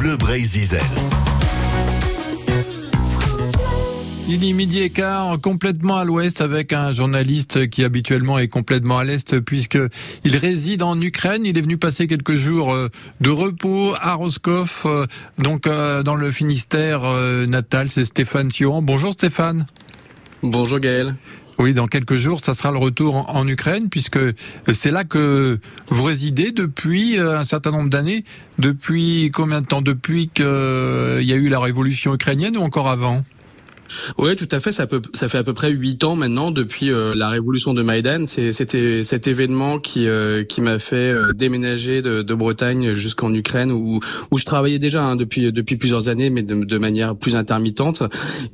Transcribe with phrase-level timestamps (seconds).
[0.00, 0.78] Bleu Brésil.
[4.30, 8.98] Il est midi et quart, complètement à l'ouest, avec un journaliste qui habituellement est complètement
[8.98, 9.78] à l'est, puisque
[10.24, 11.44] il réside en Ukraine.
[11.44, 12.88] Il est venu passer quelques jours euh,
[13.20, 15.06] de repos à Roscoff, euh,
[15.36, 17.02] donc euh, dans le Finistère
[17.46, 17.90] natal.
[17.90, 18.80] C'est Stéphane Sion.
[18.80, 19.66] Bonjour Stéphane.
[20.42, 21.14] Bonjour Gaël.
[21.60, 24.18] Oui, dans quelques jours, ça sera le retour en, Ukraine, puisque
[24.72, 25.58] c'est là que
[25.88, 28.24] vous résidez depuis un certain nombre d'années.
[28.58, 29.82] Depuis combien de temps?
[29.82, 33.24] Depuis qu'il y a eu la révolution ukrainienne ou encore avant?
[34.18, 34.72] Oui, tout à fait.
[34.72, 37.82] Ça, peut, ça fait à peu près huit ans maintenant depuis euh, la révolution de
[37.82, 38.26] Maïdan.
[38.26, 43.72] C'était cet événement qui euh, qui m'a fait euh, déménager de, de Bretagne jusqu'en Ukraine,
[43.72, 44.00] où
[44.30, 48.02] où je travaillais déjà hein, depuis depuis plusieurs années, mais de, de manière plus intermittente.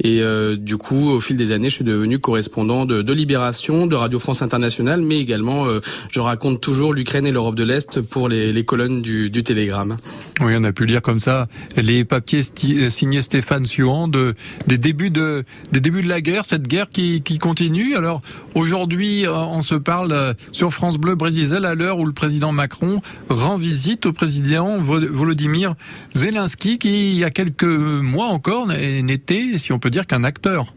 [0.02, 0.20] Et
[0.56, 4.18] du coup, au fil des années, je suis devenu correspondant de, de Libération, de Radio
[4.18, 5.66] France Internationale, mais également,
[6.10, 9.96] je raconte toujours l'Ukraine et l'Europe de l'Est pour les, les colonnes du, du Télégramme.
[10.40, 12.42] Oui, on a pu lire comme ça les papiers
[12.90, 14.34] signés Stéphane Suand de,
[14.66, 15.25] des débuts de
[15.72, 17.96] des débuts de la guerre, cette guerre qui, continue.
[17.96, 18.20] Alors
[18.54, 22.52] aujourd'hui, euh, on se parle euh, sur France Bleu Brésil à l'heure où le président
[22.52, 25.74] Macron rend visite au président Volodymyr
[26.14, 30.72] Zelensky qui, il y a quelques mois encore, n'était, si on peut dire, qu'un acteur.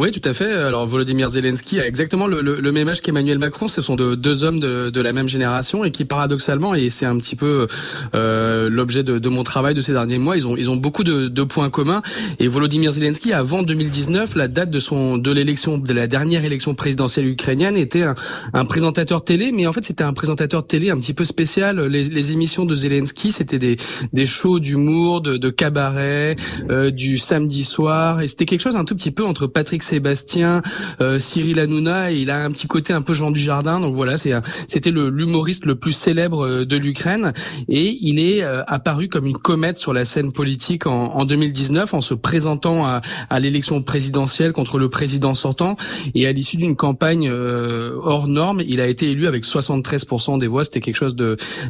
[0.00, 0.52] Oui, tout à fait.
[0.52, 3.66] Alors Volodymyr Zelensky a exactement le, le, le même âge qu'Emmanuel Macron.
[3.66, 7.04] Ce sont de, deux hommes de, de, la même génération et qui paradoxalement, et c'est
[7.04, 7.66] un petit peu
[8.14, 11.02] euh, l'objet de, de, mon travail de ces derniers mois, ils ont ils ont beaucoup
[11.02, 12.00] de, de, points communs.
[12.38, 16.76] Et Volodymyr Zelensky, avant 2019, la date de son de l'élection de la dernière élection
[16.76, 18.14] présidentielle ukrainienne, était un,
[18.54, 21.80] un présentateur télé, mais en fait c'était un présentateur télé un petit peu spécial.
[21.86, 23.74] Les, les émissions de Zelensky, c'était des
[24.12, 26.36] des shows d'humour, de, de cabaret,
[26.70, 30.60] euh, du samedi soir, et c'était quelque chose un tout petit peu entre Patrick Sébastien,
[31.00, 33.80] euh, Cyril Hanouna, et il a un petit côté un peu Jean du Jardin.
[33.80, 37.32] Donc voilà, c'était l'humoriste le, plus célèbre euh, de l'Ukraine,
[37.68, 41.94] et il est euh, apparu comme une comète sur la scène politique en, en 2019
[41.94, 45.76] en se présentant à, à l'élection présidentielle contre le président sortant,
[46.14, 50.64] et à l'issue d'une campagne hors norme, il a été élu avec 73% des voix.
[50.64, 51.16] C'était quelque chose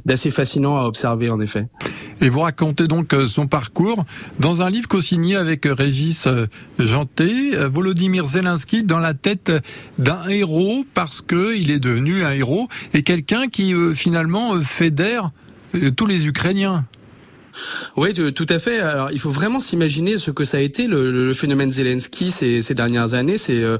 [0.05, 1.69] d'assez fascinant à observer en effet.
[2.21, 4.05] Et vous racontez donc son parcours
[4.41, 6.27] dans un livre co-signé avec Régis
[6.79, 9.53] Janté, Volodymyr Zelensky dans la tête
[9.99, 14.63] d'un héros parce que il est devenu un héros et quelqu'un qui euh, finalement euh,
[14.63, 15.29] fédère
[15.75, 16.85] euh, tous les Ukrainiens.
[17.97, 18.81] Oui, tout à fait.
[18.81, 22.63] Alors, il faut vraiment s'imaginer ce que ça a été le, le phénomène Zelensky ces,
[22.63, 23.37] ces, dernières années.
[23.37, 23.79] C'est euh,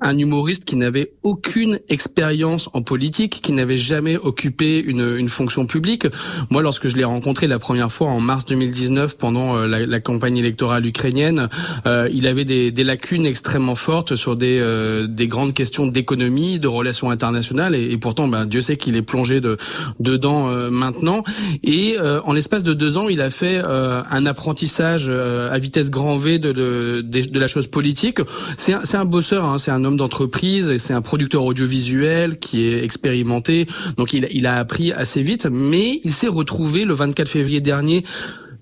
[0.00, 5.66] un humoriste qui n'avait aucune expérience en politique, qui n'avait jamais occupé une, une fonction
[5.66, 6.06] publique.
[6.50, 10.00] Moi, lorsque je l'ai rencontré la première fois en mars 2019 pendant euh, la, la,
[10.00, 11.48] campagne électorale ukrainienne,
[11.86, 16.58] euh, il avait des, des, lacunes extrêmement fortes sur des, euh, des grandes questions d'économie,
[16.58, 19.56] de relations internationales, et, pourtant, ben, Dieu sait qu'il est plongé de,
[20.00, 21.22] dedans maintenant.
[21.62, 25.90] Et en l'espace de deux ans, il a fait euh, un apprentissage euh, à vitesse
[25.90, 28.20] grand V de, de, la chose politique.
[28.56, 32.82] C'est un, un, bosseur, hein, c'est un homme d'entreprise, c'est un producteur audiovisuel qui est
[32.82, 33.66] expérimenté.
[33.96, 38.04] Donc il, il a appris assez vite, mais il s'est retrouvé le 24 février dernier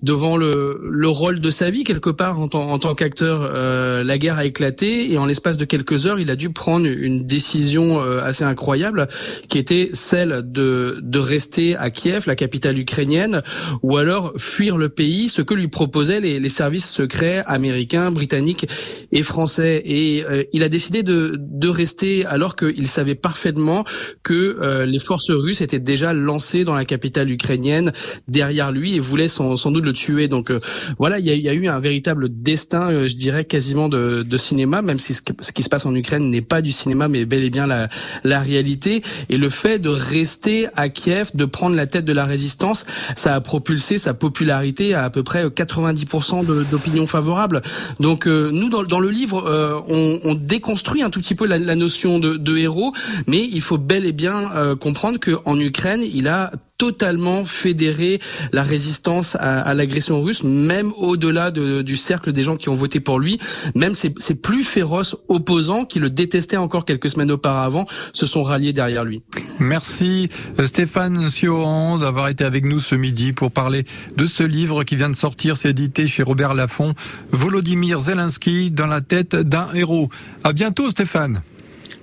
[0.01, 3.41] devant le, le rôle de sa vie quelque part en, en tant qu'acteur.
[3.41, 6.87] Euh, la guerre a éclaté et en l'espace de quelques heures, il a dû prendre
[6.87, 9.07] une décision euh, assez incroyable
[9.47, 13.41] qui était celle de, de rester à Kiev, la capitale ukrainienne,
[13.83, 18.67] ou alors fuir le pays, ce que lui proposaient les, les services secrets américains, britanniques
[19.11, 19.81] et français.
[19.85, 23.83] Et euh, il a décidé de, de rester alors qu'il savait parfaitement
[24.23, 27.91] que euh, les forces russes étaient déjà lancées dans la capitale ukrainienne
[28.27, 30.27] derrière lui et voulaient sans, sans doute le tuer.
[30.27, 30.59] Donc euh,
[30.97, 34.97] voilà, il y a, eu un véritable destin, euh, je dirais quasiment de, cinéma, même
[34.97, 37.67] si ce, qui se passe en Ukraine n'est pas du cinéma, mais bel et bien
[37.67, 37.89] la,
[38.23, 39.01] la réalité.
[39.29, 42.85] Et le fait de rester à Kiev, de prendre la tête de la résistance,
[43.15, 47.61] ça a propulsé sa popularité à à peu près 90% d'opinion favorable.
[47.99, 52.37] Donc euh, nous, dans, le livre, on, déconstruit un tout petit peu la, notion de,
[52.37, 52.93] de, héros,
[53.27, 58.19] mais il faut bel et bien comprendre qu'en Ukraine, il a totalement fédéré
[58.53, 63.19] la résistance à, l'agression russe, même au-delà du cercle des gens qui ont voté pour
[63.19, 63.37] lui.
[63.75, 68.73] Même ses, plus féroces opposants, qui le détestaient encore quelques semaines auparavant, se sont ralliés
[68.73, 69.21] derrière lui.
[69.59, 70.29] Merci
[70.65, 73.85] Stéphane Sioran d'avoir été avec nous ce midi pour parler
[74.17, 76.95] de ce livre qui vient de sortir, c'est édité chez Robert Laffont,
[77.31, 80.09] Volodymyr Zelensky dans la tête d'un héros.
[80.43, 81.43] À bientôt Stéphane.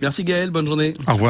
[0.01, 0.93] Merci Gaël, bonne journée.
[1.09, 1.27] Au revoir.